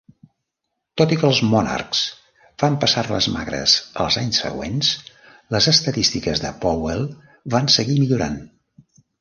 [1.01, 1.99] Tot i que els Monarchs
[2.63, 4.91] van passar-les magres els anys següents,
[5.57, 7.07] les estadístiques de Powell
[7.57, 8.45] van seguir millorant.